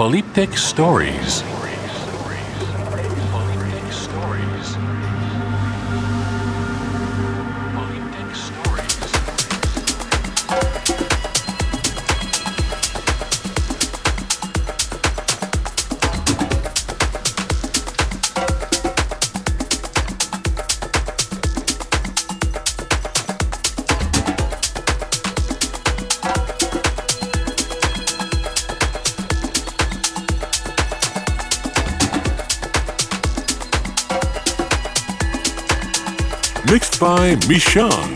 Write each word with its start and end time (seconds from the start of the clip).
Polyptych 0.00 0.58
Stories. 0.58 1.44
By 37.10 37.34
Mishan. 37.48 38.09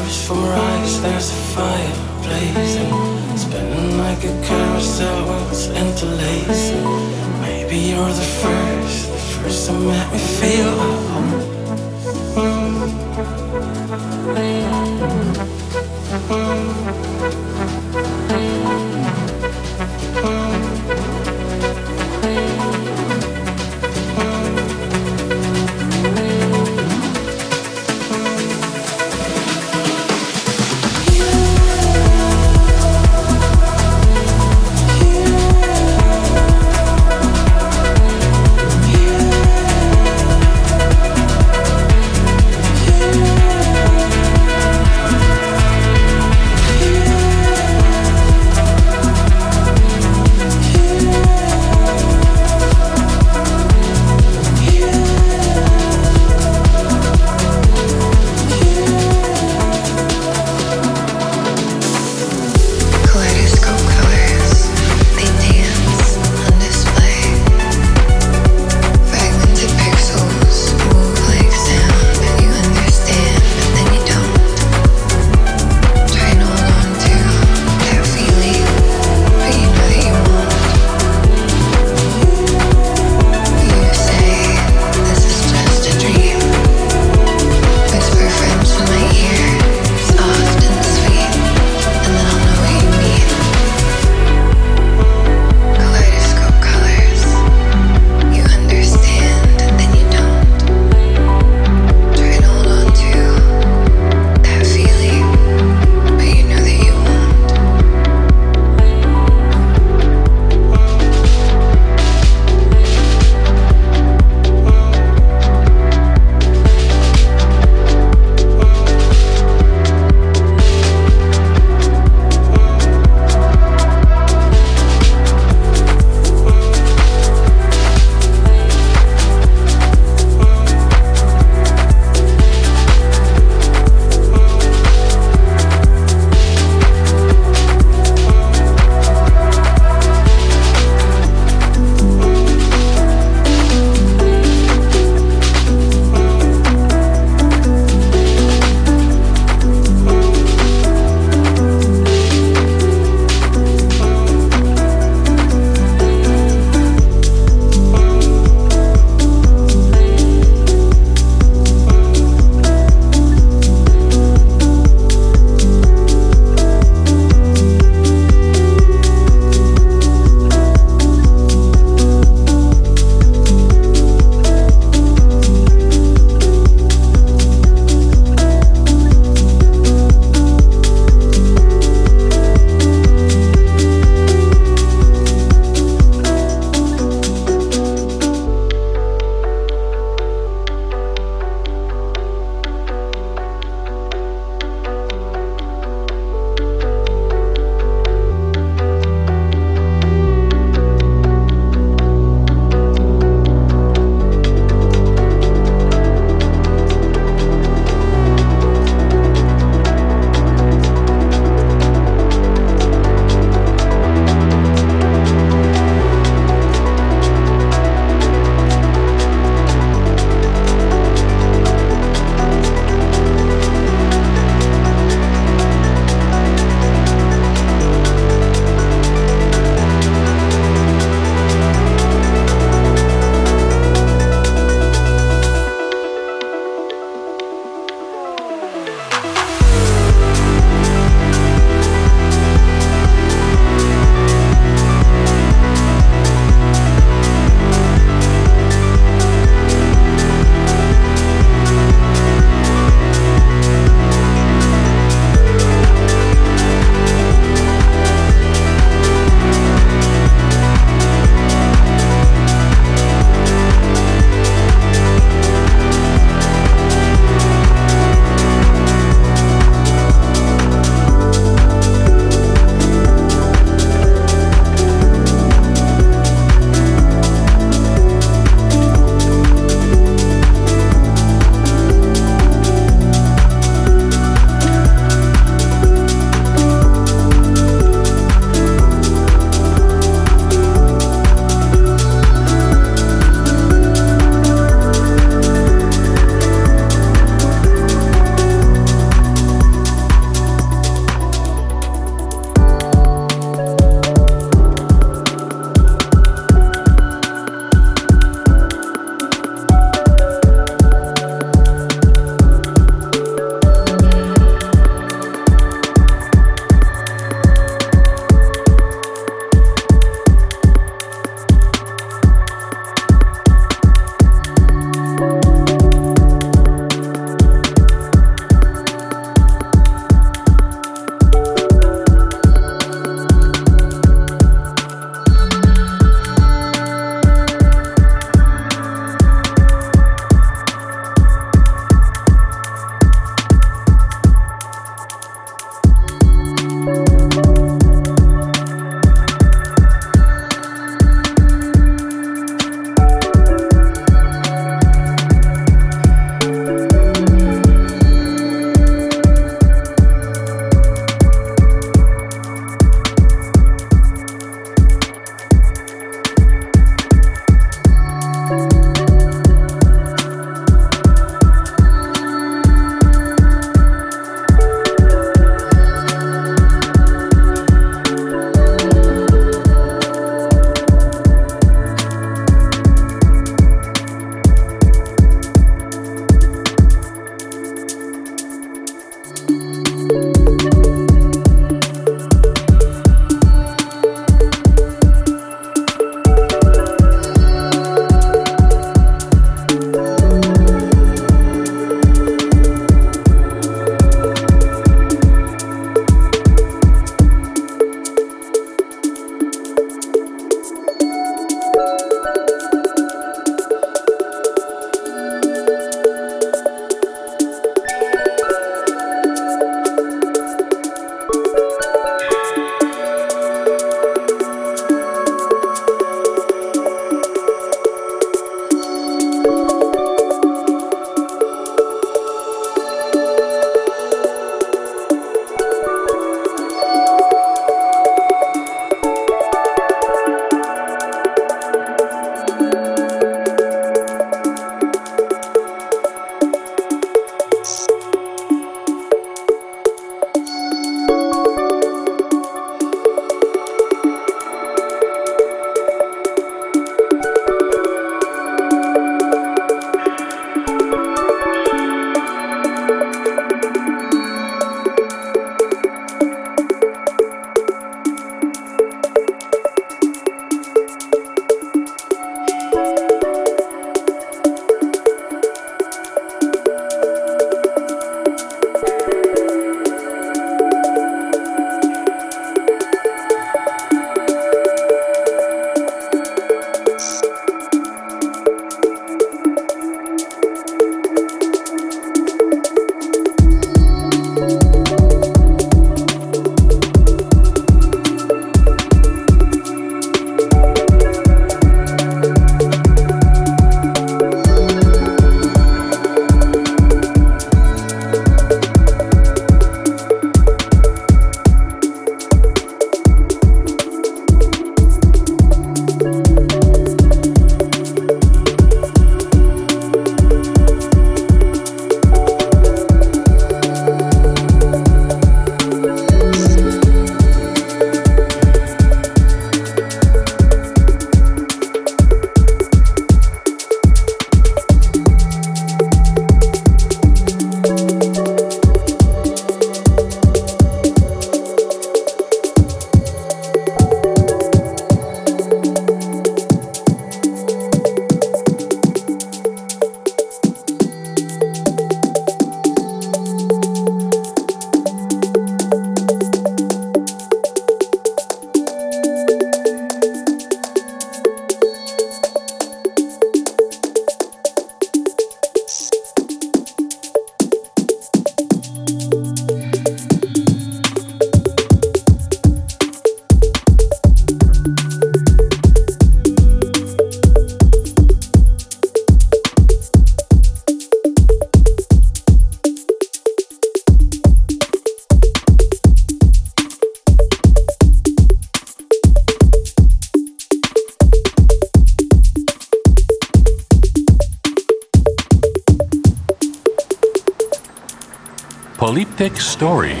Polyptych 599.61 600.00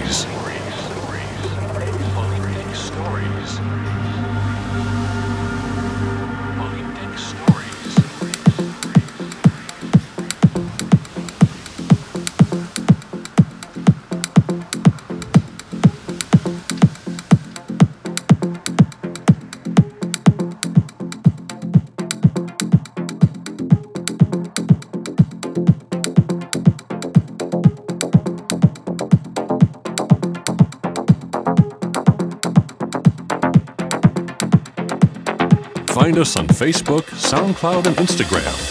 us 36.21 36.37
on 36.37 36.47
Facebook, 36.47 37.03
SoundCloud, 37.15 37.87
and 37.87 37.97
Instagram. 37.97 38.70